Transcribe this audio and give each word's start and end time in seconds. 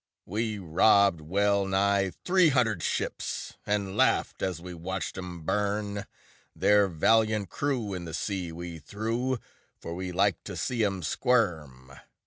We 0.25 0.57
robbed 0.57 1.21
well 1.21 1.67
nigh 1.67 2.09
three 2.25 2.49
hundred 2.49 2.81
ships, 2.81 3.53
And 3.67 3.95
laughed 3.95 4.41
as 4.41 4.59
we 4.59 4.73
watched 4.73 5.15
'em 5.15 5.41
burn; 5.41 6.07
Their 6.55 6.87
valiant 6.87 7.49
crew 7.49 7.93
in 7.93 8.05
the 8.05 8.15
sea 8.15 8.51
we 8.51 8.79
threw, 8.79 9.37
For 9.79 9.93
we 9.93 10.11
liked 10.11 10.43
to 10.45 10.57
see 10.57 10.83
'em 10.83 11.03
squirm. 11.03 11.91